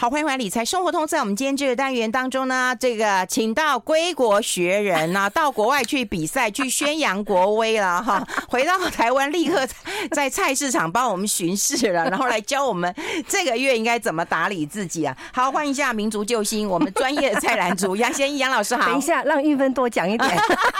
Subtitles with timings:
[0.00, 1.06] 好，欢迎回来理财生活通。
[1.06, 8.26] 在我们今天这个单元当中呢，这个请到归国学人啊，到国外去比赛，去宣扬国威了哈。
[8.48, 9.68] 回到台湾，立刻
[10.12, 12.94] 在菜市场帮我们巡视了，然后来教我们
[13.28, 15.14] 这个月应该怎么打理自己啊。
[15.34, 18.86] 好，欢迎一下民族救星，我们专业的菜篮族杨先一杨老师好。
[18.86, 20.30] 等一下，让玉芬多讲一点，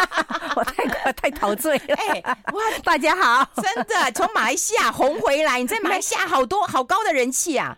[0.57, 1.95] 我太太陶醉了。
[1.95, 7.77] 哎，哇，大家好，真的从马来西亚红回来，你在马来西亚好多好高的人气啊。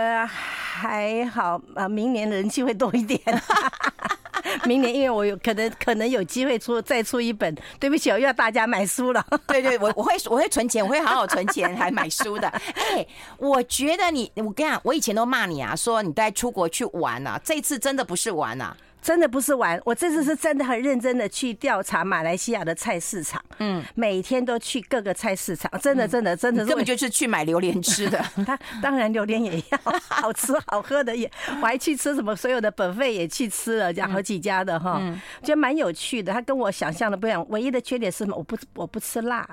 [0.00, 3.20] 呃，还好啊，明年人气会多一点。
[4.64, 9.24] 明年因为我有可能可能有机会出再出一本，对不起，我又要大家买书了。
[9.46, 12.48] 对对，我我会我会存钱，我会好好存钱还买书的。
[12.74, 18.74] 哎，我觉得你，我跟你讲，我以前都骂你啊，说你带出国去玩啊，这次真的不是玩啊。
[19.02, 28.18] 真的不是玩，我这次是真的很认真的去调查马来西亚的菜市场，嗯，每天都去各个菜市场，真的真的真的，根本就是去买榴莲吃的。
[28.46, 31.30] 他当然榴莲也要好吃好喝的也，
[31.62, 35.00] 我还去吃什么所有的 buffet 也去吃了，这样好几家的哈，
[35.42, 36.32] 觉得蛮有趣的。
[36.32, 38.36] 他跟我想象的不一样，唯一的缺点是什么？
[38.36, 39.48] 我不我不吃辣。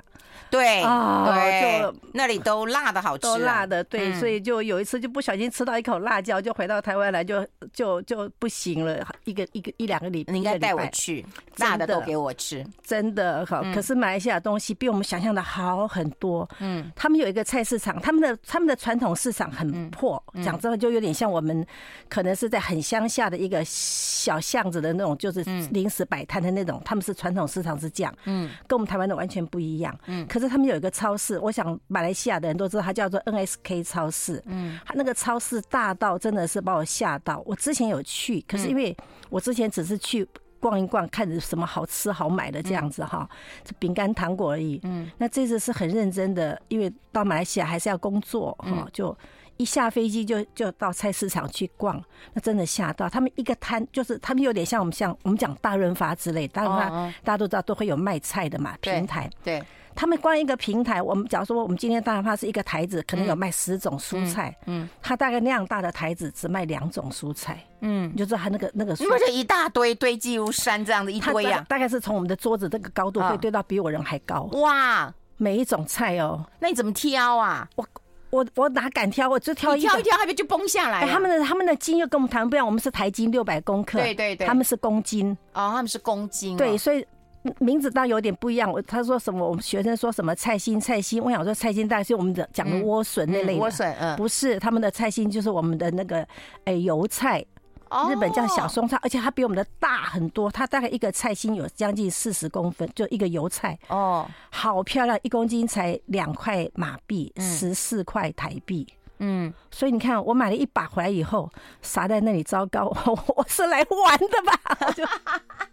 [0.49, 3.83] 对对，就那里都辣的好吃，都辣的。
[3.83, 9.05] 对，所以就有一次就不小心吃到一口辣椒，就回到台湾来就就就不行了。
[9.25, 11.23] 一个一个一两个礼拜，你应该带我去，
[11.57, 13.61] 辣的都给我吃，真的好。
[13.73, 16.49] 可是马来西亚东西比我们想象的好很多。
[16.59, 21.65] 嗯，他们有一个菜市场，他们的他们的传统市场很破，讲真的就有点像我们
[22.09, 26.81] 可能是在很乡下的一个小巷子的那种，就是临时摆摊的那种。
[26.83, 29.97] 他们是传统市场是这样，嗯，跟我们台湾的完全不一样。
[30.08, 30.25] 嗯。
[30.27, 34.41] 可是他们有一个超市，我想马来西亚的人都知道，它叫做 NSK 超市。
[34.45, 37.41] 嗯，它那个超市大到真的是把我吓到。
[37.45, 38.95] 我之前有去，可是因为
[39.30, 40.28] 我之前只是去
[40.59, 43.30] 逛一逛，看着什么好吃好买的这样子哈，
[43.64, 44.80] 这饼干糖果而已。
[44.83, 49.16] 嗯，那这次是很认真的，因为到马来西亚还是要工作哈，就
[49.58, 53.08] 一下飞机就就到菜市场去逛，那真的吓到。
[53.09, 56.89] 他们一个摊就是他们有点像我们像我们讲大润发之类，大润发
[57.23, 59.30] 大家都知道都会有卖菜的嘛平台。
[59.43, 59.64] 对。
[59.97, 77.67] 他们光一个平台，我们假如说我们今天大润发是一个台子，可能有卖十种蔬菜，嗯，它大概那样大的台子只卖两种蔬菜，嗯，你就知道他那个那个，因为这一大堆堆积如山这样的一堆呀，大概是从我们的桌子这个高度会堆到比我人还高，哇，每一种菜哦，那你怎么挑啊？
[77.75, 77.83] 我
[78.30, 79.27] 我我哪敢挑？
[79.27, 81.09] 我就挑一挑一挑，还不就崩下来？
[81.09, 85.36] 他们的他们的斤又跟我们台湾不一样，我们是台斤六百公克，对对对，他们是公斤。
[85.53, 87.03] 哦，他们是公斤，对，所以。
[87.59, 89.47] 名字倒有点不一样，我他说什么？
[89.47, 91.21] 我们学生说什么菜心菜心？
[91.21, 96.27] 我想说菜心大概是我们的讲的莴笋那类的，莴笋，嗯，不是他们的菜心就是我们的那个
[96.65, 97.39] 哎油菜，
[98.09, 108.86] 日本叫小松菜，而且它比我们的大很多，它大概一个菜心有将近四十公分，就一个油菜哦，好漂亮，一公斤才两块马币，十四块台币。
[109.20, 111.50] 嗯，所以你看，我买了一把回来以后，
[111.82, 112.86] 撒在那里，糟糕，
[113.36, 114.92] 我是来玩的吧？
[114.94, 115.04] 就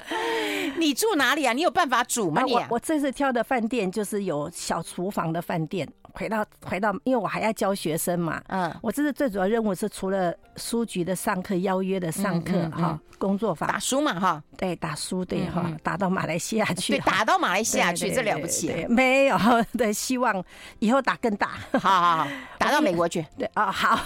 [0.78, 1.52] 你住哪里啊？
[1.52, 2.42] 你有办法煮吗？
[2.42, 5.88] 你、啊、我我这次挑的饭店就是有小厨房的饭店。
[6.14, 13.68] 回到回到，因为我还要教学生嘛，嗯，我这是最主要任务是除了书局的上课、邀约的上课哈，工作坊。
[13.68, 19.36] 打书嘛哈，对，打书对哈，打到马来西亚去，对，打到马来西亚去，这了不起，没有
[19.76, 20.42] 对，希望
[20.78, 23.96] 以后打更大，好好好，打到美国去， 对啊， 好，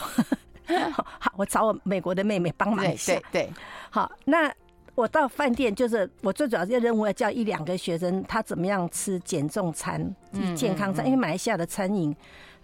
[1.21, 3.53] 好，我找我美国的妹妹帮忙一下，对对，
[3.91, 4.51] 好，那。
[4.99, 10.13] 我到饭店，就是我最主要的任务要教一两个学生，他怎么样吃减重餐、
[10.57, 11.07] 健康餐。
[11.07, 12.13] 因为马来西亚的餐饮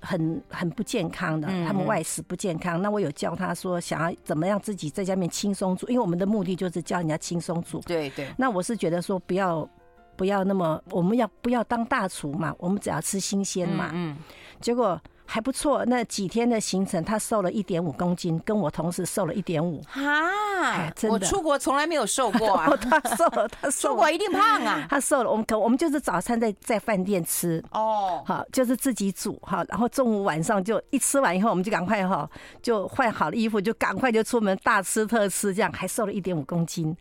[0.01, 2.83] 很很不健康的，他们外食不健康。
[2.83, 7.79] 那我有教他说，想要怎么样自己在家里面轻松煮，因为我们的目的就是教人家轻松煮。
[7.87, 8.27] 对对。
[8.37, 9.69] 那我是觉得说，不要
[10.17, 12.53] 不要那么，我们要不要当大厨嘛？
[12.59, 13.93] 我们只要吃新鲜嘛。
[13.95, 14.17] 嗯。
[14.61, 15.01] 结果。
[15.27, 19.81] 还不错，那几天的行程，他瘦了一点五公斤，跟我同时瘦了一点五。
[19.89, 22.69] 哈，真的，我出国从来没有瘦过啊。
[22.77, 24.87] 他瘦了，他瘦了，出国一定胖啊。
[24.91, 32.29] 他瘦了，我们可我们就是早餐在在饭店吃哦，好，就是自己煮哈，然后中午晚上就一吃完以后，我们就赶快哈，
[32.63, 36.97] 就换好了衣服，就赶快就出门大吃特吃，这样还瘦了一点五公斤。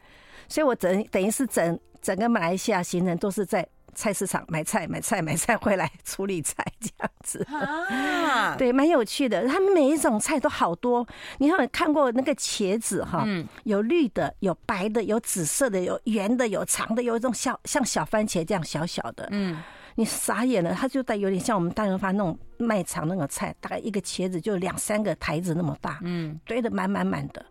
[0.48, 3.68] 所以我整等于是整整个马来西亚行程都是在。
[3.94, 9.48] 菜市场买菜，买菜，买菜回来处理菜，这样子啊， 对，蛮有趣的。
[9.48, 11.08] 他们每一种菜都好多。
[11.38, 13.24] 你看，看过那个茄子哈？
[13.26, 19.28] 嗯，有绿的，有白的，有紫色的，有圆的，有长的，有一种小像小番茄这样小小的。
[19.32, 19.62] 嗯，
[19.96, 27.46] 你傻眼了，它就带有点像我们大润发那种卖场那种菜，大概一个茄子就两三个台子那么大，嗯，堆得满满满的。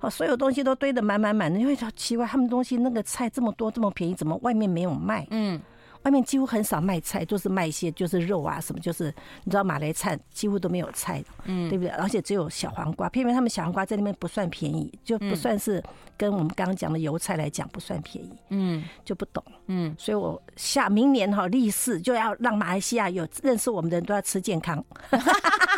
[0.00, 5.24] 哦，所有东西都堆得满满满的，因为奇怪，他们东西那个菜这么多这么便宜，怎么外面没有卖？
[5.30, 5.60] 嗯。
[6.02, 9.14] 外面几乎很少卖菜，都是卖一些就是肉啊什么，就是
[9.44, 11.90] 你知道马来菜几乎都没有菜，嗯，对不对？
[11.92, 15.82] 而且只有小黄瓜，偏偏他们小黄瓜在那边不算便宜，就不算是
[16.16, 24.84] 跟我们刚刚讲的油菜来讲不算便宜，嗯，就不懂，嗯，所以我下明年哈立誓就要让马来西亚有认识我们的人都要吃健康。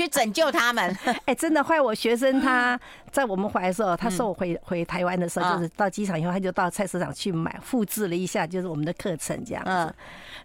[0.00, 2.80] 去拯救他们， 哎，真的，后来我学生他
[3.12, 9.94] 在我们回来的时候，他送我回回台湾的时候，就是到机场以后，他就到菜市场去买，复制了一下，就是我们的课程这样子。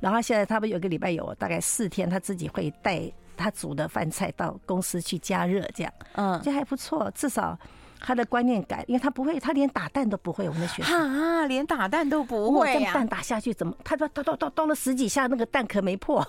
[0.02, 3.02] 然后现在他们有个礼拜有大概四天，他自己会带
[3.38, 7.58] 他煮的饭菜到公司去加热，这样，嗯，就还不错，至少。
[8.06, 10.48] 他的观念改，因为他不会，他连打蛋都不会。
[10.48, 12.94] 我们的学生啊，连打蛋都不会呀！
[12.94, 13.76] 蛋打下去怎么？
[13.84, 16.26] 他说他都都都了十几下，那个蛋壳没破。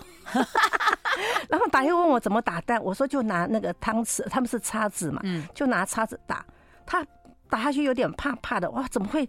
[1.47, 5.21] 然后打又问我怎么打蛋，我说就拿那个汤匙，他们是叉子嘛，
[5.53, 6.43] 就拿叉子打。
[6.83, 7.05] 他
[7.49, 9.27] 打下去有点怕怕的，哇，怎么会？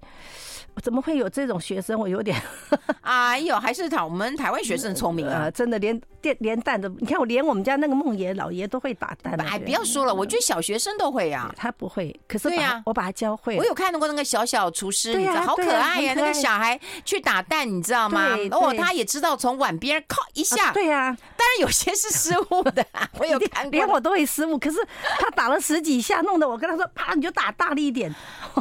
[0.81, 1.99] 怎么会有这种学生？
[1.99, 2.41] 我有点，
[3.03, 5.51] 哎呦，还是台我们台湾学生聪明啊！
[5.51, 9.35] 真的连电连蛋都，你看我连我们家那个梦爷老爷都会打蛋。
[9.41, 11.53] 哎，不要说了，我觉得小学生都会呀。
[11.57, 13.57] 他不会，可是对呀，我把他教会。
[13.57, 16.15] 我有看到过那个小小厨师，你知道好可爱呀！
[16.17, 18.37] 那个小孩去打蛋，你知道吗？
[18.53, 20.71] 哦，他也知道从碗边靠一下。
[20.73, 22.87] 对呀，当然有些是失误的，
[23.19, 24.57] 我有看过，连我都会失误。
[24.57, 24.79] 可是
[25.19, 28.08] 他打了十几下，弄得我跟他说：“啪，你就打大力一点。”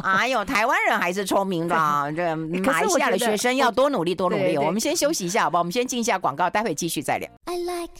[0.02, 2.10] 哎呦，台湾人还是聪明的啊。
[2.12, 4.56] 这马来西亚的学生要多努力，多努力。
[4.56, 5.60] 我们先休息一下，好不好？
[5.60, 7.28] 我们先进一下广告，待会继续再聊。
[7.46, 7.92] I like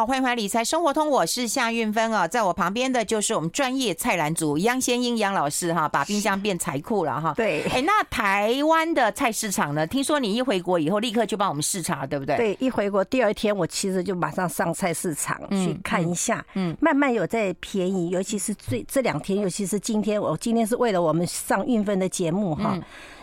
[0.00, 7.34] 好，欢迎回来理财生活通，我是夏运芬啊，在我旁边的就是我们专业菜篮族杨先英杨老师哈，把冰箱变财库了哈。
[7.36, 9.86] 对，哎，那台湾的菜市场呢？
[9.86, 12.34] 听说你一回国以后，立刻就帮我们视察，对不对？
[12.38, 22.74] 对，一回国第二天，我其实就马上上菜市场去看一下，嗯，慢慢有在便宜，尤其是最这两天，尤其是今天，我今天是为了我们上运芬的节目哈，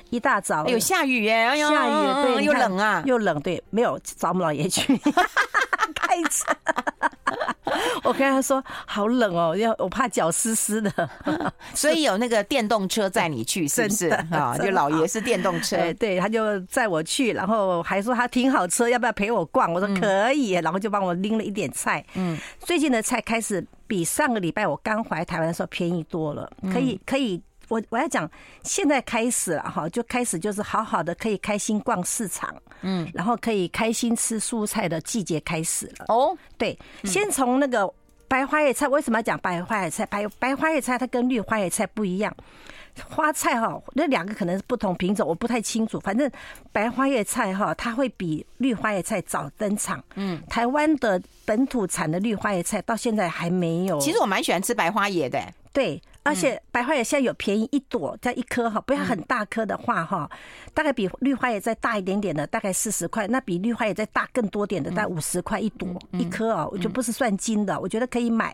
[0.09, 5.00] 一大早有下雨耶，下雨对，又冷啊，又冷，对，没有找我们老爷去。
[5.95, 6.45] 开车，
[8.04, 11.09] 我跟他说好冷哦，要我怕脚湿湿的，
[11.74, 14.57] 所以有那个电动车载你去，是不是啊？
[14.57, 19.74] 就老爷是电动车，对，他就载我去，然后还说他停好车，要不要陪我逛？
[19.74, 22.06] 我说可以，然后就帮我拎了一点菜。
[22.13, 27.42] 嗯，最近的菜开始比上个礼拜我刚回来台湾的时候便宜多了，可以可以。
[27.69, 28.30] 我我要讲，
[28.64, 36.06] 现在开始了哈，就开始就是好好的可以开心逛市场，嗯，然后可以开心吃蔬菜的季节开始了。
[36.08, 37.92] 哦，对，先从那个
[38.28, 40.06] 白花叶菜，为什么要讲白花叶菜？
[40.06, 42.36] 白白花叶菜它跟绿花叶菜不一样，
[43.10, 46.00] 花菜哈，那两个可能是不同品种，我不太清楚。
[46.00, 46.30] 反正
[46.72, 50.04] 白花叶菜哈，它会比绿花叶菜早登场。
[50.16, 54.00] 嗯，台湾的本土产的绿花叶菜到现在还没有。
[54.00, 55.42] 其实我蛮喜欢吃白花叶的。
[55.74, 56.02] 对。
[56.28, 60.30] 而且白花也现在有便宜一朵，在一颗哈，不要很大颗的话哈，
[60.74, 63.26] 大概比绿花也再大一点点的，大概四十块。
[63.28, 68.54] 那比绿花也再大更多点的，大概五十块一朵一颗哦，我就不是算金的，我觉得可以买。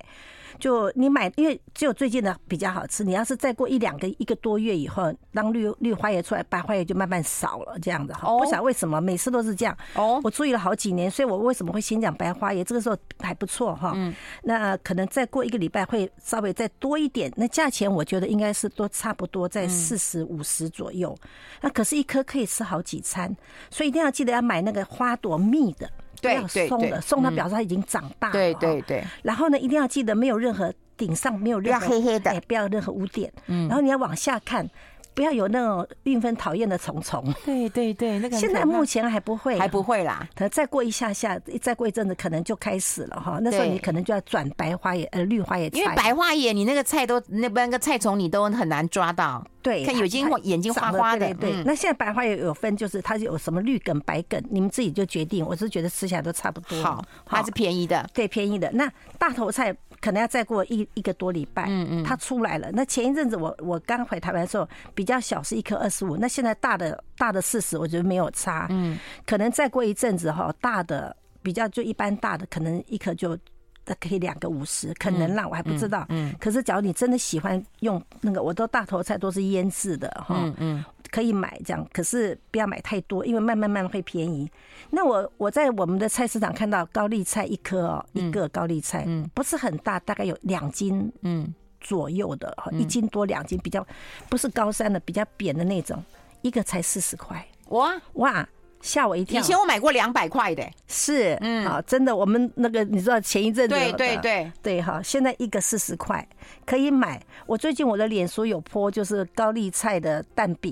[0.60, 3.04] 就你买，因为只有最近的比较好吃。
[3.04, 8.28] 你要是再过一两个一个多月以后，当绿绿花椰出来，白花椰就慢慢少了，这样的哈。
[8.38, 9.78] 不晓得为什么每次都是这样。
[9.96, 12.64] 哦，我注意了好几年，所以我为什么会先讲白花椰？
[12.64, 13.94] 这个时候还不错哈。
[13.96, 14.14] 嗯。
[14.44, 17.32] 那可能再过一个礼拜会稍微再多一点。
[17.36, 21.16] 那价钱我觉得应该是都差不多在四十五十左右。
[21.62, 23.36] 那可是，一颗可以吃好几餐，
[23.70, 25.90] 所以一定要记得要买那个花朵蜜的。
[26.24, 28.34] 对，松了，松它表示它已经长大了。
[28.34, 29.04] 对对对。
[29.22, 33.32] 然后呢，一定要记得没有任何顶上没有任何黑黑的，不要任何污点。
[33.48, 33.68] 嗯。
[33.68, 34.68] 然后你要往下看，
[35.14, 37.24] 不要有那种韵芬讨厌的虫虫。
[37.46, 40.28] 对对对，那个现在目前还不会，还不会啦。
[40.36, 43.40] 可能再过一下下，再过一阵子，可能就开始了哈。
[43.42, 49.46] 那时候你可能就要转白花叶呃绿花叶菜，因为白花叶你那个菜都那边个菜虫你都很难抓到。
[49.62, 51.34] 对，看有睛眼睛花花的。
[51.36, 55.46] 对，那现在白花也有分，就是它有什么绿梗、白梗，你们自己就决定。
[55.46, 56.84] 我是觉得吃起来都差不多。
[56.84, 58.06] 好，还是便宜的。
[58.14, 58.70] 对，便宜的。
[58.74, 62.70] 那大头菜可能要再过一一个多礼拜，嗯嗯，它出来了。
[62.74, 68.68] 那前一阵子我我刚回台湾的时候，比较小是一颗二十五，那现在大的大的四十，我觉得没有差。
[68.70, 73.38] 嗯，可能再过一阵子哈，大的比较就一般大的，可能一颗就。
[73.86, 76.06] 那可以两个五十，可能啦，我还不知道。
[76.10, 80.36] 嗯，可是假如你真的喜欢用那个，我都大头菜都是腌制的哈。
[80.38, 84.50] 嗯嗯，可以买这样，可是不要买太多，因为慢慢慢慢会便宜。
[84.90, 93.86] 那我我在我们的菜市场看到高丽菜一颗哦，一个高丽菜，嗯，不是很大，大概有两斤嗯左右的，一斤多两斤，比较
[94.30, 96.02] 不是高山的，比较扁的那种，
[96.42, 97.46] 一个才四十块。
[97.70, 98.48] 哇哇！
[98.84, 99.40] 吓我一跳。
[99.40, 106.28] 以前我买过两百块的，是，嗯，啊，真的，我们那个你知道前一阵子，对对对对哈，现在一个四十块
[106.66, 107.20] 可以买。
[107.48, 110.72] 我最近我的脸书有 po，就是高丽菜的蛋饼。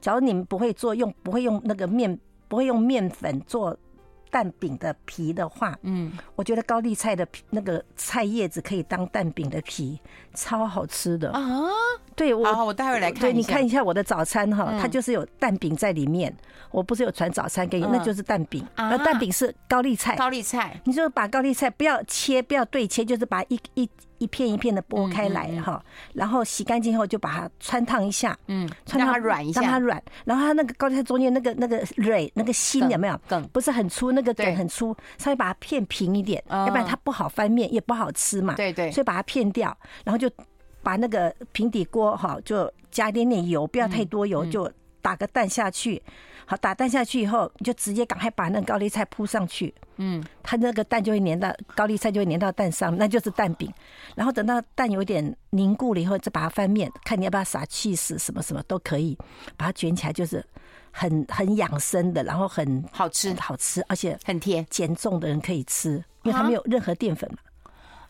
[0.00, 3.76] 假如你们不会做，用不会用那个面，不会用面粉做。
[4.30, 10.00] 蛋饼的皮的话，嗯，我觉得高丽菜的皮那个菜叶子可以当蛋饼的皮，
[10.34, 11.40] 超好吃的啊！
[12.14, 13.20] 对，我好，我待会来看。
[13.20, 16.34] 对，你看一下我的早餐哈，它就是有蛋饼在里面。
[16.70, 18.62] 我不是有传早餐给你，那就是蛋饼。
[18.76, 23.88] 那蛋饼是高丽菜，高丽菜，你就把高丽菜不要切，不要对切，就是把一一。
[24.18, 25.82] 一片一片的剥开来哈，
[26.12, 30.02] 然后洗干净后就把它穿烫一下，嗯，穿烫它软一下，让它软。
[30.24, 33.20] 然后它那个高丽菜中间那个那个蕊那个心有没有？
[33.28, 38.54] 梗不是很粗，那个梗很粗，稍微把它片平一点，要不然它不好翻面，也不好吃嘛。
[38.54, 40.30] 对对，所以把它片掉，然后就
[40.82, 44.70] 把那个平底锅哈，就加一点点油，不要太多油，就
[45.00, 46.02] 打个蛋下去。
[46.46, 49.74] 好，打蛋下去以后，你就直接赶快把那个高丽菜铺上去。
[49.96, 53.70] 嗯，它那个蛋就会粘到高丽菜，就会粘到蛋上，那就是蛋饼。
[54.14, 59.18] 然后等到蛋有点凝固了以后，再把它翻面，看你要不要撒气死，什么什么都可以，
[59.58, 60.42] 把它卷起来，就是
[60.90, 64.64] 很很养生的，然后很好吃，好吃，而且很甜。
[64.70, 67.38] 减重的人可以吃，因为它没有任何淀粉嘛。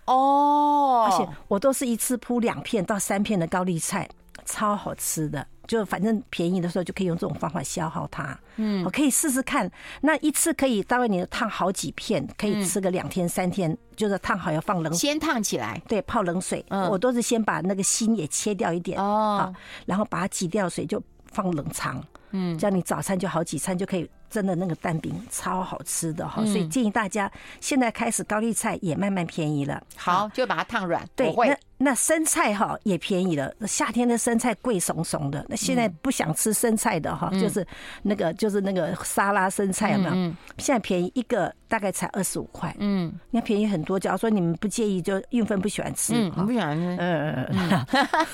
[0.05, 4.09] 哦，而且我都是一次铺两片到三片的高丽菜，
[4.45, 5.45] 超好吃的。
[5.69, 9.71] 就反正便宜的时候就可以用这种方法消耗它，嗯，我可以试试看。
[10.01, 13.79] 那一次可以大概你烫好几片，可以吃个两天三天。
[13.95, 16.65] 就是烫好要放冷水，先烫起来，对，泡冷水。
[16.89, 19.53] 我都是先把那个心也切掉一点，哦，
[19.87, 24.09] 然后把它挤掉水就放冷藏，嗯，这样你早餐就好几餐就可以。
[24.31, 27.31] 真的那个蛋饼超好吃的哈，所以建议大家
[27.61, 29.83] 现在开始高丽菜也慢慢便宜了。
[29.97, 31.07] 好，就把它烫软。
[31.17, 33.53] 对，那那生菜哈也便宜了。
[33.67, 37.67] 夏天的生菜贵怂怂的，那现在不想吃生菜的哈，就是
[38.03, 40.13] 那个就是那个沙拉生菜有没有？
[40.59, 42.75] 现在便宜一个大概才二十五块。
[42.79, 43.99] 嗯，那便宜很多。
[43.99, 46.97] 假如说你们不介意，就运分不喜欢吃，嗯，不喜欢吃。
[46.99, 47.87] 嗯嗯嗯，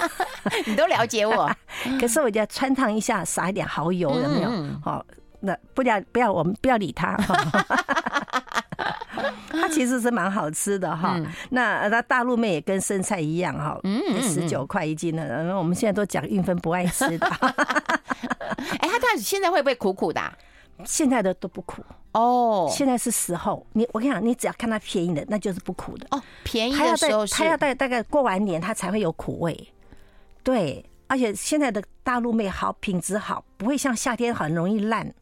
[0.67, 1.51] 你都了解我。
[2.01, 4.51] 可是我就要汆烫一下，撒一点蚝油有没有？
[4.83, 5.05] 好。
[5.45, 7.17] 那不要不要，我们不要理他。
[9.51, 11.19] 它其实是蛮好吃的哈。
[11.51, 15.25] 那那大陆妹也跟生菜一样哈，嗯，十九块一斤的。
[15.27, 17.27] 然后我们现在都讲运分不爱吃的。
[18.81, 20.21] 哎，它到底现在会不会苦苦的？
[20.85, 22.69] 现在的都不苦哦。
[22.69, 26.21] 现在是时候，你我跟你讲，你只要看它便宜的，那就是不苦的哦。
[26.43, 29.73] 便宜的时候，它要大大概过完年，它才会有苦味。
[30.43, 35.15] 对，而且现在的大陆妹好，品质好，不会像夏天很容易烂。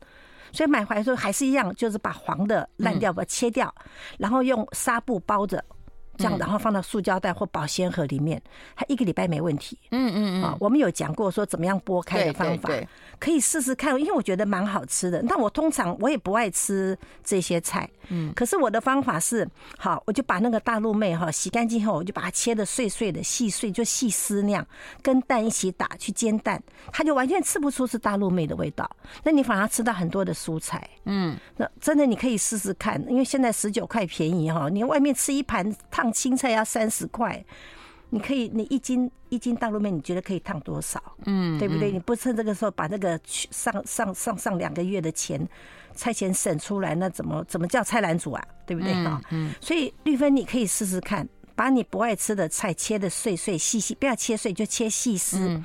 [0.52, 3.74] 所以买回来的时候还是一样，就是把黄的烂掉，把它切掉，
[4.18, 5.64] 然后用纱布包着。
[6.16, 8.40] 这样，然后放到塑胶袋或保鲜盒里面，
[8.76, 9.78] 它一个礼拜没问题。
[9.90, 10.42] 嗯嗯嗯。
[10.42, 12.70] 啊，我们有讲过说怎么样剥开的方法，
[13.18, 15.24] 可以试试看，因为我觉得蛮好吃的。
[15.28, 18.32] 但我通常我也不爱吃这些菜，嗯。
[18.34, 24.66] 可是我的方法是，好，我就把那个大陆妹哈洗干净后，我就把它切的碎碎的、细碎，就细丝那样，
[25.02, 28.88] 跟蛋一起打去煎蛋，它就完全吃不出是大陆妹的味道。
[29.24, 31.36] 那你反而吃到很多的蔬菜，嗯。
[31.56, 37.42] 那真的你可以试试看，因为现在十九块便宜哈，你外面吃一盘烫青菜要三十块，
[38.10, 41.00] 你可以，你一斤一斤大陆面，你觉得可以烫多少？
[41.26, 41.92] 嗯，对不对？
[41.92, 45.48] 你不趁这个时候把那个上上上上两个月的钱
[45.94, 48.44] 菜钱省出来，那怎么怎么叫菜篮子啊？
[48.66, 48.92] 对不对？
[49.06, 55.62] 啊，嗯，所以绿芬你可以试试看，把你不爱吃的菜切的碎碎细细，不要切碎就切细丝，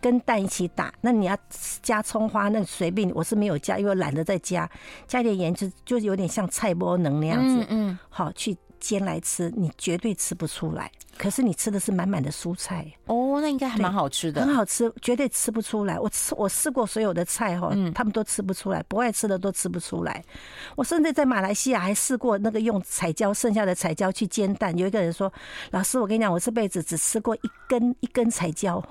[0.00, 0.94] 跟蛋一起打。
[1.00, 1.36] 那你要
[1.82, 4.70] 加葱花，那随便，我是没有加，因为懒得再加，
[5.08, 7.66] 加点盐就就有点像菜包能那样子。
[7.68, 8.56] 嗯，好去。
[8.80, 10.90] 煎来吃，你绝对吃不出来。
[11.18, 15.98] 可是你吃的是满满的蔬菜哦，那应该还蛮好吃的，很好吃，绝对吃不出来。
[15.98, 20.24] 我吃我试过所有的菜哈，他们都吃不出来，不爱吃的都吃不出来。
[20.76, 24.76] 我甚至在马来西亚还试过那个用彩椒剩下的彩椒去煎蛋。
[24.78, 25.30] 有一个人说
[25.72, 28.82] ：“老师，我跟你讲，我这辈子只吃过一根一根彩椒。”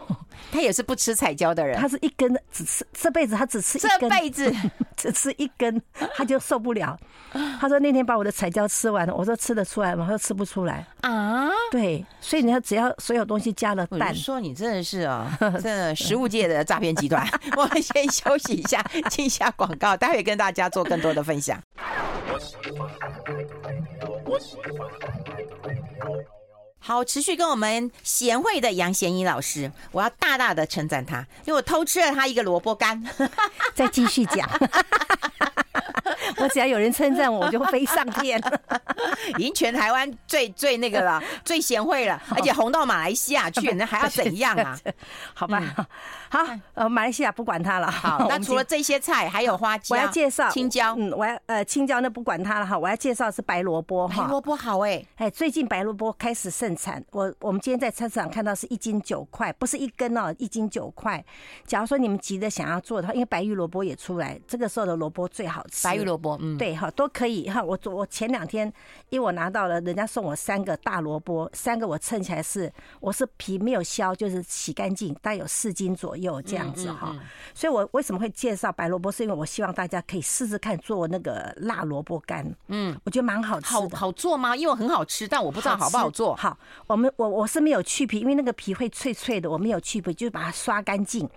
[0.51, 4.53] 他也是不吃彩椒的人，他是一根只吃，这辈子他只吃一根，这辈子
[4.95, 5.81] 只吃一根，
[6.13, 6.95] 他就受不了。
[7.59, 10.05] 他说那天把我的彩椒吃完了，我说吃得出来吗？
[10.05, 11.49] 他说吃不出来啊。
[11.71, 12.89] 对，所以你要只要。
[12.99, 17.25] 所有东西加了蛋，说你真的是啊， 真的食物界的诈骗集团。
[17.55, 21.59] 我们先休息一下，进一下广告，待会跟大家做更多的分享。
[26.77, 33.01] 好，持续跟我们贤惠的杨贤一老师，我要大大的称赞他，因为我偷吃了他一个萝卜干。
[33.73, 34.47] 再继续讲。
[36.37, 38.41] 我只要有人称赞我，我就飞上天，
[39.37, 44.77] 已经全台湾最最那个了， 最贤惠了，而且红到马来西亚去，那还要怎样啊？
[45.33, 45.61] 好吧，
[46.29, 46.39] 好，
[46.73, 47.89] 呃，马来西亚不管它了。
[47.89, 50.95] 好，那除了这些菜，还有花椒，我要介绍青椒。
[50.97, 54.23] 嗯，我要呃青椒那不管它了哈，我要介绍是白萝卜哈。
[54.23, 57.03] 白萝卜好哎，哎，最近白萝卜开始盛产。
[57.11, 61.23] 我我们今天在菜市场看到是一斤九块，不是一根哦，一斤九块。
[61.65, 65.87] 假如说你们急着想要做的话，因为白玉萝卜也出来，这个时候的萝卜最好吃。
[65.89, 67.63] 白玉萝卜，嗯，对哈，都可以哈。
[67.63, 68.71] 我我前两天
[69.09, 77.15] 因为我拿到了，人家送我三个大萝卜，三个我称起来是我是皮没有削，就是洗干净，大概有四斤左右这样子哈。
[77.53, 82.45] 所以我为什么会介绍白萝卜，是因为我希望大家可以试试看做那个辣萝卜干。
[82.67, 83.79] 嗯，我觉得蛮好吃的。
[83.79, 84.55] 好好做吗？
[84.55, 86.35] 因为很好吃，但我不知道好不好做。
[86.35, 91.29] 好，我们我我是没有去皮，因为那个皮会脆脆的，我没有去皮，就是把它刷干净。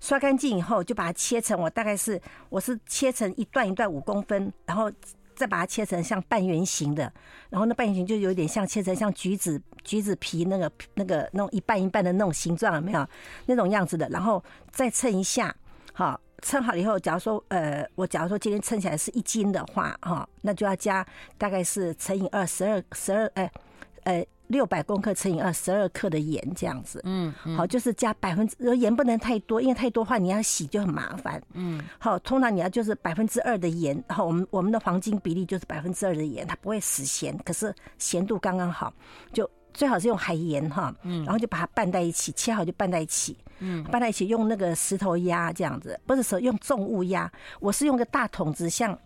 [0.00, 4.90] 刷干净以后，就把它切成，我大概是我是切成一段一段五公分，然后
[5.34, 7.12] 再把它切成像半圆形的，
[7.50, 13.06] 然后那半圆形就有点像切成像橘子橘子皮那个那个那种一半一半的那种形状，有没有
[13.46, 14.08] 那种样子的？
[14.08, 15.54] 然后再称一下，
[15.92, 23.50] 好，称好了以后，假如说呃，我假如说今天称起来是一斤的话，哈，那就要加大概是乘以二十二十二哎，
[24.04, 24.26] 呃。
[24.48, 27.02] 六百公克乘以二，十二克的盐这样子。
[27.04, 31.38] 嗯，好，就是加百分之，盐不能太多，因为太多的话你要洗就很麻烦。
[31.52, 38.90] 嗯，好，通常你要就是百分之二的盐，然后我们我们的黄金比例就是百分之二的盐，它不会死咸，可是咸度刚刚好，
[39.34, 40.94] 就最好是用海盐哈。
[41.02, 43.36] 嗯，然后就把它拌在一起，切好就拌在一起。
[43.58, 48.98] 嗯，拌在一起用那个石头压这样子，不是说用重物压，我是用个大桶子像。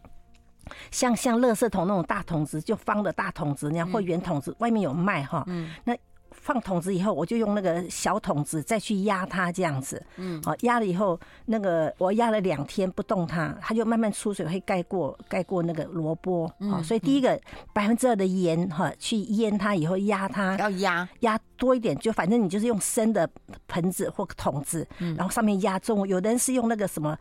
[0.91, 5.45] 像像垃圾桶那种大桶子，就方的大桶子那样，或圆桶子，外面有卖哈。
[5.47, 5.97] 嗯，那
[6.31, 10.03] 放桶子以后，我就用那个小桶子再去压它这样子。
[10.17, 16.51] 嗯，好，压了以后，那个我压了两天不动它，它就慢慢出水，会盖过盖过那个萝卜。
[16.71, 17.39] 好，所以第一个
[17.73, 23.29] 百分之二的盐哈，去腌它以后压它，要压压多一点，就反正你就是用深的
[23.69, 26.09] 盆子或桶子，然后上面压重。
[26.09, 27.17] 有的人是用那个什么。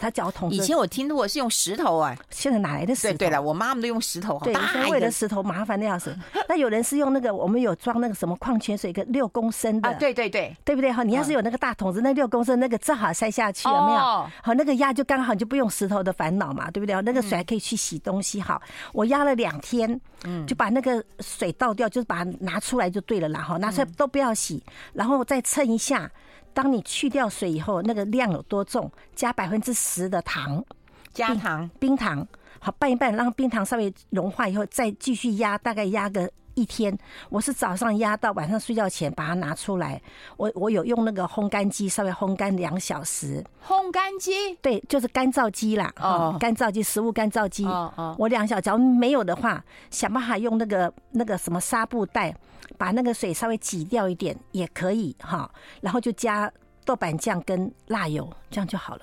[0.00, 3.18] 他脚桶，以前我听过是用石头啊，现在哪来的石头？
[3.18, 4.54] 对对了，我妈妈都用石头，对，
[4.90, 6.16] 为了石头麻烦的要死。
[6.48, 10.90] 那有人是用那个，我们有装那个什么矿泉水，个六公升的，对对对，对不对？
[10.90, 13.98] 哈，你要是有那个大桶子，那六公升那个正好塞下去，有没有？
[14.42, 16.98] 好，那个压就刚好，就不用石头的烦恼嘛，对不对？
[17.02, 18.40] 那个水还可以去洗东西。
[18.40, 18.60] 好，
[18.94, 23.40] 我压了两天，嗯，就把那个水倒掉，就是把它拿出来就对了啦。
[23.40, 24.62] 哈，拿出来都不要洗，
[24.94, 26.10] 然后再称一下。
[26.52, 28.90] 当你去掉水以后，那个量有多重？
[29.14, 30.64] 加百分之十的糖，
[31.12, 32.26] 加糖冰糖，
[32.58, 36.96] 好拌一拌，让冰糖稍微融化以后，再继续压，大概压个一天。
[37.28, 40.00] 我是早上压到晚上睡觉前把它拿出来。
[40.36, 43.44] 我我有用那个烘干机稍微烘干两小时。
[43.66, 44.54] 烘干机？
[44.62, 45.92] 对，就是干燥机啦。
[46.00, 47.64] 哦，干燥机，食物干燥机。
[47.66, 48.16] 哦哦。
[48.18, 52.34] 我两小时，假如没有的话，想办法用那个那个什么纱布袋。
[52.78, 56.50] 把那个水稍微挤掉一点也可以哈，然后就加
[56.84, 59.02] 豆瓣酱跟辣油，这样就好了，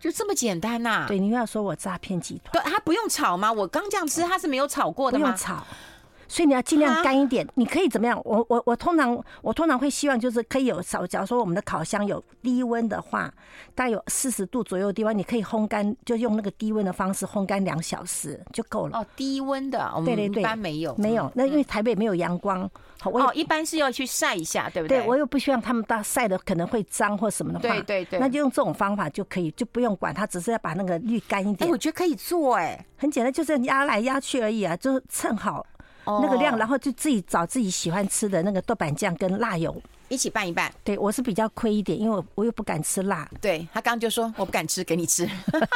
[0.00, 1.04] 就这么简单呐？
[1.06, 3.52] 对，你又要说我诈骗集团，对，它不用炒吗？
[3.52, 5.26] 我刚这样吃，它是没有炒过的吗？
[5.26, 5.64] 不用炒。
[6.28, 8.20] 所以你要尽量干一点，你可以怎么样？
[8.24, 13.32] 我我我通常我通常会希望就是可以有少，假如说我们的烤箱有低温的话，
[13.74, 18.98] 大概有四十度左右的地方，你可以烘干，就用那个低温的方式烘干两小时就够了。
[18.98, 21.32] 哦，低温的，我们一般没有，没有。
[21.34, 24.98] 那因为台北没有阳光，好，我哦，一般是要去晒一下，对不对？
[24.98, 31.66] 对，我又不希望他们到晒的可能会脏或什么的话，对对对，那就用这种方法就可以，就不用管它，只是要把那个滤干一点。
[31.66, 35.64] 哎，我觉得可以做，哎，很简单，就是压来压去而已啊，就是称好。
[36.22, 40.72] 那个量，然后就自己找自己喜欢吃的那个豆瓣酱跟辣油一起拌一拌。
[40.82, 43.28] 对，我是比较亏一点，因为我我又不敢吃辣。
[43.40, 45.28] 对，他刚刚就说我不敢吃，给你吃。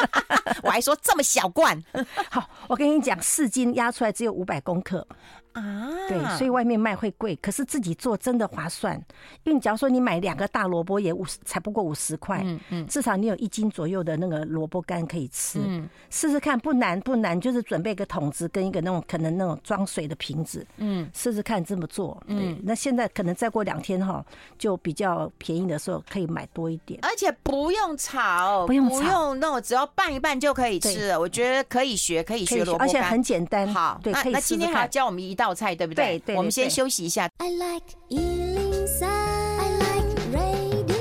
[0.63, 1.83] 我还说这么小罐，
[2.31, 5.07] 好，我跟你讲，四斤压出来只有五百公克。
[5.53, 8.99] 啊，对，所以外面卖会贵，可是自己做真的划算。
[9.45, 15.61] 因为假如说你买两个大萝卜也五十，才不过五十块，嗯嗯，至少你有一斤左右的那个萝卜干可以吃。
[15.63, 20.67] 嗯，试试看，不难不难，就是准备个桶子跟一个那种可能那种装水的瓶子。
[20.79, 22.19] 嗯，试试看这么做。
[22.29, 24.22] 嗯，那现在可能再过两天哈，
[24.59, 31.21] 就比较便宜的时候可以买多一点，而且不用炒，不用炒，不用弄，只要拌一拌就可以吃了。
[31.21, 33.73] 我觉得可以学，可以学萝卜干，而且很简单。
[33.73, 35.53] 好，对，那那今天还要教我们一道。
[35.55, 36.05] 菜对不对？
[36.05, 37.29] 对，对，对，我们先休息一下。
[37.37, 40.93] I like 103, I like radio。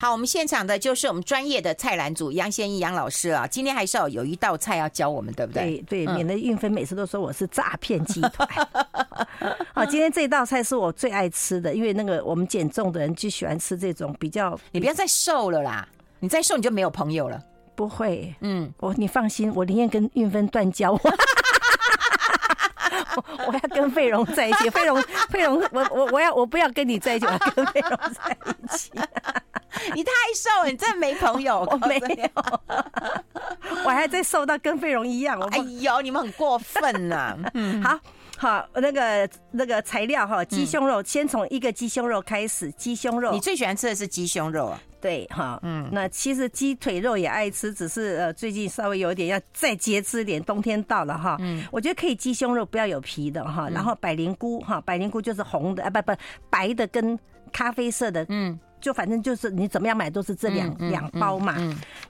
[0.00, 3.46] 好，我们现场的就是我们专业的菜篮组杨先一杨老师啊。
[3.46, 5.82] 今天还是要有一道菜要教我们，对不对？
[5.88, 8.46] 对对，免得运芬每次都说我是诈骗集团。
[9.74, 14.58] 好，今天这道菜是我最爱吃的，因为那个我们减重的人就喜欢吃这种比较。
[14.72, 15.86] 你不要再瘦了啦，
[16.20, 17.40] 你再瘦你就没有朋友了。
[17.74, 20.92] 不会，嗯，我你放心，我宁愿跟运芬断交。
[23.46, 28.90] 我要跟费荣在一起，费荣费荣，我我我要我不要跟你在一起，我要跟费荣在一起。
[29.94, 31.66] 你太瘦了，你真的没朋友。
[31.70, 32.28] 我没有，
[33.84, 35.40] 我还在瘦到跟费荣一样。
[35.52, 37.38] 哎呦，你们很过分呐、啊！
[37.54, 37.98] 嗯，好
[38.40, 42.72] 好，那个那个材料哈，鸡胸肉，先从一个鸡胸肉开始。
[42.72, 44.80] 鸡胸肉，你最喜欢吃的是鸡胸肉啊？
[44.98, 57.18] 对哈，嗯，那其实鸡腿肉也爱吃，只是呃最近稍微有点要再节制一点，冬天到了哈，嗯，我觉得可以鸡胸肉不要有皮的哈，然后百灵菇哈，百灵菇就是红的啊，不不白的跟
[57.52, 61.56] 咖啡色的，嗯，就反正就是你怎么样买都是这两两包嘛，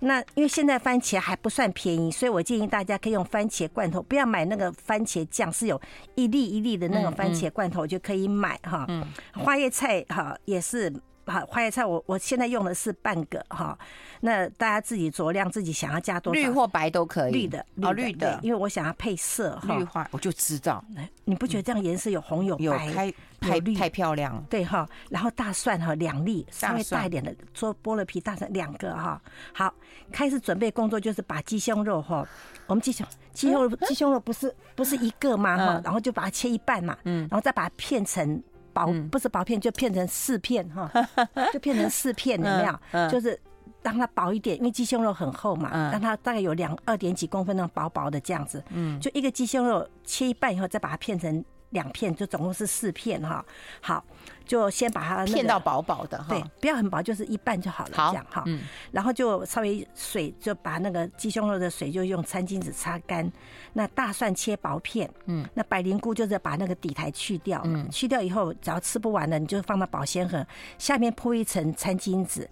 [0.00, 5.80] 那因为现在番茄还不算便宜，所以我建议大家可以用番茄罐头，不要买那个番茄酱，是有
[6.14, 8.86] 一粒一粒的那种番茄罐头就可以买哈，
[9.34, 10.92] 花椰菜哈也是。
[11.30, 13.78] 好，花椰菜我我现在用的是半个哈，
[14.20, 17.32] 那大家自己酌量，自己想要加多少，绿或白都可以。
[17.32, 19.76] 绿的，哦，绿的，因为我想要配色哈。
[19.76, 20.84] 绿花我就知道，
[21.24, 24.44] 你不觉得这样颜色有红有白，有太太太漂亮了？
[24.50, 29.22] 对哈，然后大蒜哈两粒，稍微大一点的，做剥了皮大蒜两个哈。
[29.52, 29.72] 好，
[30.10, 32.26] 开始准备工作就是把鸡胸肉哈，
[32.66, 35.56] 我们鸡胸鸡胸肉鸡胸肉不是不是一个吗？
[35.56, 38.42] 哈，然后就把它切一半嘛，嗯，然后再把它片成。
[38.72, 40.90] 薄不是薄片，就片成四片哈，
[41.52, 43.08] 就片成四片，有没有？
[43.08, 43.38] 就是
[43.82, 48.62] 让它薄一点，因为鸡胸肉很厚嘛，让它大概有两二点几公分那种薄薄的这样子。
[48.70, 53.44] 嗯，就一个鸡胸肉切一半以后，再把它片成两片，就总共是四片哈。
[53.80, 54.04] 好。
[54.46, 57.92] 就先把它片到薄薄的哈，对，不要很薄，就是一半就好了。
[57.92, 58.44] 这样哈，
[58.90, 63.30] 然后就稍微水就把那个鸡胸肉的水就用餐巾纸擦干。
[63.72, 70.44] 那大蒜切薄片，嗯，那百灵菇就是把那个底台去掉，嗯，去掉以后，只要吃不完的，你就放到保鲜盒，
[70.78, 72.50] 下面铺一层餐巾纸，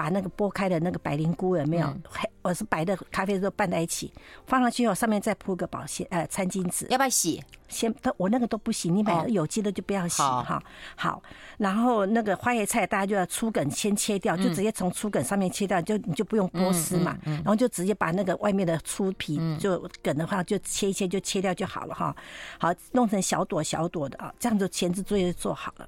[0.00, 1.86] 把那个剥开的那个白灵菇有没有？
[2.08, 4.10] 黑，我是白的咖啡豆拌在一起，
[4.46, 7.44] 放上去以后，上面再铺个保鲜呃餐巾纸，要不要洗？
[7.68, 10.60] 先，我那个都不洗，你买有机的就不要洗哈。
[10.96, 11.22] 好，
[11.58, 17.18] 然后那个花椰菜，大家就要粗梗先切掉，就直接从粗梗上面切掉，就你就不用剥丝嘛。
[17.24, 22.16] 然后就直接把那个外面的粗皮，就梗的话就切一切就切掉就好了哈。
[22.58, 25.86] 好，弄成小朵小朵的啊，这样子前置作业就做好了。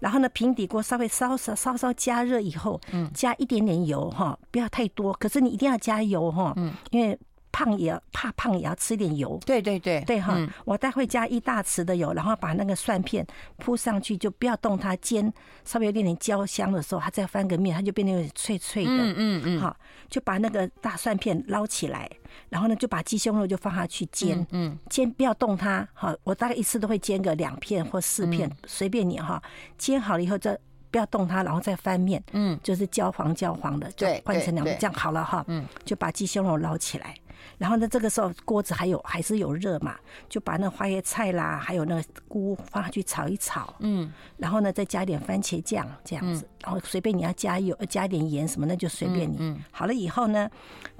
[0.00, 2.80] 然后呢，平底锅稍微稍稍稍稍加热以后，
[3.12, 6.54] 加一点点油哈，不要太多，可是你一定要加油哈，
[6.90, 7.18] 因为。
[7.54, 9.38] 胖也要怕胖，也要吃点油。
[9.46, 10.36] 对对对，对哈。
[10.64, 13.24] 我待会加一大匙的油，然后把那个蒜片
[13.58, 15.32] 铺上去，就不要动它，煎
[15.64, 18.90] 稍微有点点焦香的时候，它再翻个面，它就变得有点脆脆的。
[18.90, 19.60] 嗯嗯嗯。
[19.60, 19.76] 好，
[20.10, 22.10] 就把那个大蒜片捞起来，
[22.48, 24.44] 然后呢，就把鸡胸肉就放下去煎。
[24.50, 24.76] 嗯。
[24.90, 25.86] 煎不要动它。
[25.94, 29.40] 好，我大概一次都会煎个两片或四片，随便你哈。
[29.78, 30.58] 煎好了以后，再
[30.90, 32.20] 不要动它，然后再翻面。
[32.32, 32.58] 嗯。
[32.64, 35.44] 就是焦黄焦黄的，就换成两片，这样好了哈。
[35.46, 35.64] 嗯。
[35.84, 37.14] 就把鸡胸肉捞起来。
[37.58, 39.96] 然后呢，这个时候锅子还有还是有热嘛，
[40.28, 49.36] 就把那花椰菜啦，还有那个菇放下去炒一炒，嗯，然后呢再加一点番茄酱这样子，然后随便你要加油加一点盐什么那就随便你。
[49.38, 50.50] 嗯，好了以后呢，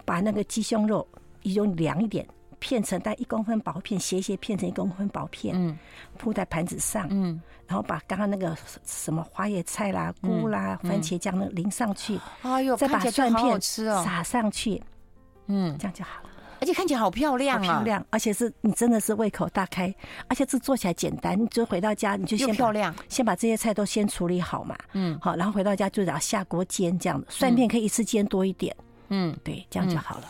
[0.04, 1.06] 把那个鸡胸肉
[1.42, 2.26] 用凉一点，
[2.58, 5.78] 片成大概一公分薄片，斜斜片成一公分薄片，嗯，
[6.16, 14.82] 铺在盘子上，嗯，然后把刚刚那个什么花椰菜啦、菇啦、番茄酱那淋上去，哎呦，再把蒜片撒上去，
[15.46, 16.30] 嗯，这样就好了。
[16.60, 17.60] 而且看起来好漂亮啊！
[17.60, 19.94] 漂亮，而且是你真的是胃口大开，
[20.28, 28.74] 而且这做起来简单，你就回到家你就先漂亮，先把这些菜都先处理好嘛，嗯，好，然后回到家就然后下锅煎这样的，蒜片可以一次煎多一点，
[29.08, 30.24] 嗯，对，这样就好了。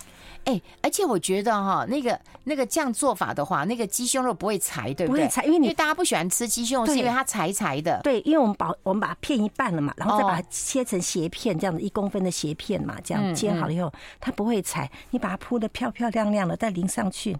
[0.45, 5.23] 哎、欸，而且我觉得哈，那个那个这样做法的话，那个鸡胸肉不会柴，对不对？
[5.23, 8.01] 不会柴，因为你因为大家不喜欢吃鸡胸肉，是因为它柴柴的。
[8.03, 14.91] 对，因为我们把我们把它片一半了嘛，然后再把它切成斜片，这样子一公分的斜片嘛，这样煎好了以后，它不会柴。
[15.11, 17.37] 你把它铺的漂漂亮亮的，再淋上去，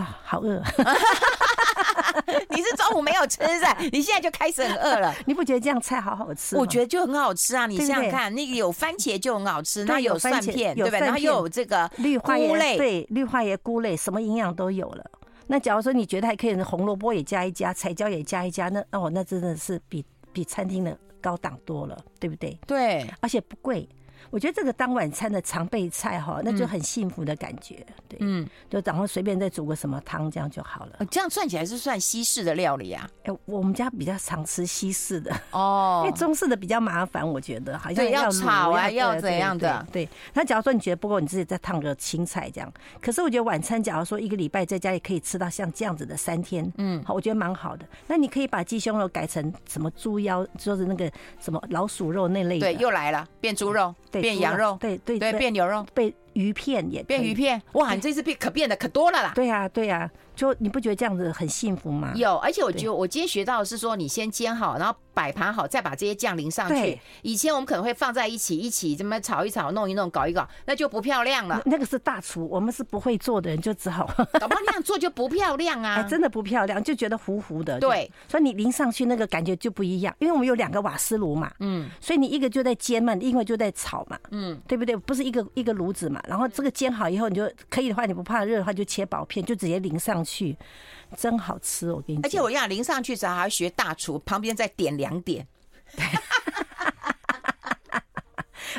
[0.00, 0.60] 啊，好饿。
[2.50, 5.14] 你是中午没有吃噻，你现在就开始很饿了。
[5.26, 6.56] 你不觉得这样菜好好吃？
[6.56, 7.66] 我觉得就很好吃啊！
[7.66, 11.00] 你想想看，那个有番茄就很好吃，那有蒜片，对不对？
[11.00, 15.04] 然后又有这个绿花叶，对，绿花叶菇类，什么营养都有了。
[15.46, 22.58] 那假如说你觉得还可以，红萝卜也加一加，彩椒也加一加，那哦，那真的是比比餐厅的高档多了，对不对？
[22.66, 23.88] 对，而且不贵。
[24.28, 27.84] 我觉得这个当晚餐的常备菜哈，那就很幸福的感觉。
[28.08, 31.06] 对，嗯，就然后随便再煮个什么汤，这样就好了。
[31.10, 33.08] 这样算起来是算西式的料理啊？
[33.24, 39.86] 哎，我们家比较常吃西式的哦， 因为中式的比较麻烦，我觉得好像要炒啊，要怎样的？
[39.92, 40.08] 对。
[40.34, 42.72] 那假如说你觉得不够，你自己再烫个青菜这样。
[43.00, 47.86] 可是我觉得晚餐，假如说一个礼拜在家里可以吃到像这样子的三天，嗯，好，我觉得蛮好的。
[48.06, 52.72] 那你可以把鸡胸肉改成什么猪腰，就是那个什么老鼠肉那类的。
[52.72, 53.94] 对，又来了，变猪肉。
[54.10, 57.60] 变羊肉，对对对，变牛肉，变鱼片也变鱼片。
[57.72, 59.32] 哇，你这次变可变的可多了啦。
[59.34, 60.10] 对呀，对呀。
[60.40, 62.14] 就你不觉得这样子很幸福吗？
[62.16, 66.98] 有，而且我觉得我今天学到的是说，你先煎好，然后摆盘好，再把这些酱淋上去。
[67.20, 71.60] 以前我们可能会放在一起，一起这么炒一炒，弄一弄，搞一搞，那就不漂亮了。
[71.66, 74.06] 那个是大厨，我们是不会做的人，就只好
[74.40, 76.02] 搞不好那样做就不漂亮啊！
[76.08, 77.78] 真的不漂亮，就觉得糊糊的。
[77.78, 84.96] 对，所以你淋上去那个感觉就不一样，因为我们有两个瓦斯炉嘛，嗯，所以你一个就在煎嘛，另外就在炒嘛，嗯，对不对？
[84.96, 90.29] 不是一个一个炉子嘛，然后这个煎好以后，你就可以的话，你不怕热的话，就切薄片，就直接淋上去。
[91.16, 92.22] 真好吃，我跟你讲。
[92.24, 95.46] 而且我要淋上去时候还要学大厨，旁边再点两点。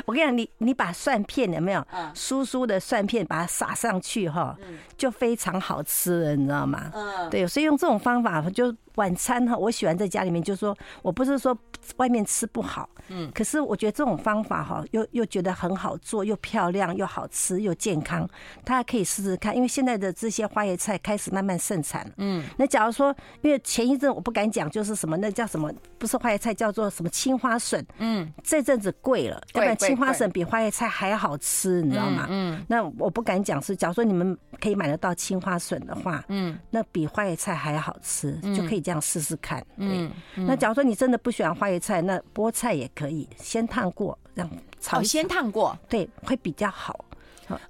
[0.04, 1.80] 我跟你讲，你你把蒜片有没有？
[2.14, 4.56] 酥酥的蒜片把它撒上去哈，
[4.96, 6.90] 就非常好吃了，你知道吗？
[6.94, 8.74] 嗯，对，所以用这种方法就。
[8.96, 11.56] 晚餐哈，我喜欢在家里面，就是说我不是说
[11.96, 18.28] 外面吃不好，嗯，可是我觉得这种方法哈，又又觉得很好做，又漂亮，又好吃，又健康，
[18.64, 19.56] 大家可以试试看。
[19.56, 32.26] 因为现在的这些花椰菜开始慢慢盛产，嗯，那假如说，因为前一阵我不敢讲，就是什么那叫什么，不是花椰菜，叫做什么青花笋，嗯，这阵子贵了，要不然青花笋比花椰菜还好吃，你知道吗？
[32.28, 38.82] 嗯，那我不敢讲是，假如说你们可以买得到青花笋的话，嗯，那比花椰菜还好吃，就可以。
[38.82, 47.04] 这样试试看，嗯，那假如说你真的不喜欢花椰菜，那菠菜也可以先烫过，这样炒，哦，先烫过，对，会比较好。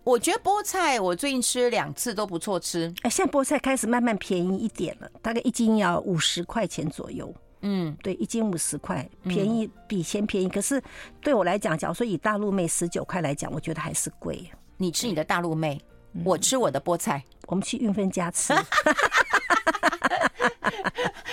[0.04, 7.30] 我觉得菠菜我最近吃两次都不错吃，哎，现在菠菜开始慢慢便宜一点了，大概一斤要五十块钱左右。
[7.62, 10.48] 嗯，对，一斤五十块，便宜比以前便宜。
[10.48, 10.82] 可是
[11.20, 14.50] 对我来讲，假如说以大陆妹十九块来讲，我觉得还是贵。
[14.76, 15.80] 你吃你的大陆妹，
[16.24, 18.52] 我吃我的菠菜，我们去运芬家吃。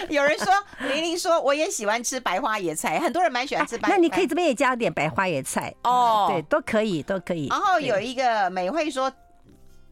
[0.10, 0.54] 有人说，
[0.88, 3.89] 玲玲说，我也喜欢吃白花野菜，很多人蛮喜欢吃白。
[3.89, 7.48] 那你可以这边也加点白花野菜哦，对，都可以，都可以。
[7.48, 9.12] 然后有一个美惠说，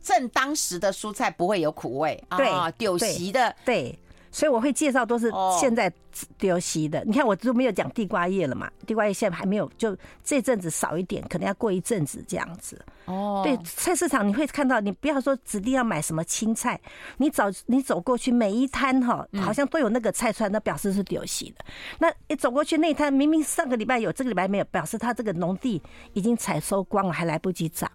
[0.01, 3.97] 正当时的蔬菜不会有苦味，对，丢席的，对。
[4.31, 5.91] 所以我会介绍都是现在
[6.37, 7.03] 丢席的。
[7.05, 12.79] 你看我都没有讲地瓜叶了嘛，地瓜叶现在还没有，就这阵子少一点，可能要过一阵子这样子。
[13.05, 16.79] 哦，对，菜市场你会看到，你不要说指定要买什么青菜，
[17.17, 21.65] 你走你走过去每一摊哈，好像都有那个菜出来，那表示是丢席的。
[21.99, 25.81] 那你走过去那一摊，明明上个礼拜有，这个礼拜没有，表示他这个农地
[26.13, 27.89] 已经采收光了，还来不及长。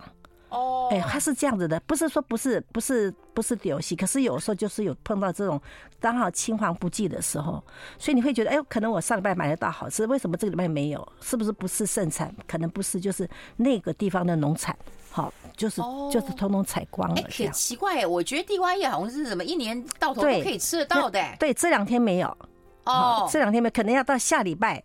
[0.52, 5.58] 哦，哎，它是这样子的，不是说不是不是不是丢席，可是有时候就是有碰到这种
[5.98, 7.62] 刚好青黄不接的时候，
[7.98, 11.12] 所以你会觉得，哎，可能我上礼拜买得到好吃，为什么这个礼拜没有？
[11.22, 12.34] 是不是不是盛产？
[12.46, 14.76] 可能不是，就是那个地方的农产，
[15.10, 15.80] 好，就是
[16.12, 17.14] 就是通通采光了。
[17.16, 21.18] 哎，很奇怪，我觉得地瓜叶好像是什么一年到头都可以吃得到的。
[21.38, 22.36] 对，这两天没有。
[22.84, 24.82] 哦，这两天没有，可能要到下礼拜。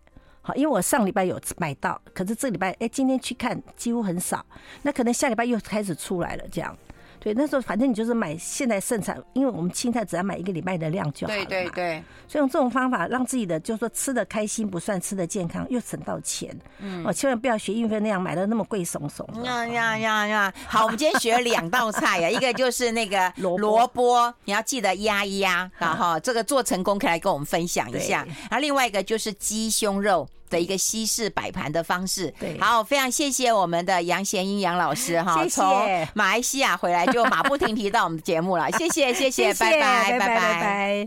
[0.54, 4.44] 因为我上礼拜有买到，可是这礼拜哎，今天去看几乎很少，
[4.82, 6.76] 那可能下礼拜又开始出来了，这样。
[7.20, 11.46] 对，那时候反正你就是买现在盛产，因为我们青菜只要买一个礼拜的量就好了嘛。
[11.48, 12.02] 对对对。
[12.28, 16.56] 所以用这种方法让自己的就是说吃的开心不算吃的健康，又省到钱。
[16.78, 17.04] 嗯。
[17.04, 19.28] 哦，千万不要学运费那样买的那么贵怂怂。
[19.42, 20.54] 呀呀呀呀！
[20.68, 28.24] 好，我们今天学了两道菜呀，一个就是那个 萝萝卜，你要记得压一压，然后这个做成功可以来跟我们分享一下。
[28.42, 32.32] 然后另外一个就是鸡胸肉的一个西式摆盘的方式。
[32.38, 32.56] 对。
[32.60, 35.84] 好，非常谢谢我们的杨贤英杨老师哈，从
[36.14, 37.08] 马来西亚回来。
[37.08, 41.06] 就马不停蹄到我们的节目了，谢谢谢谢，拜拜拜拜拜拜。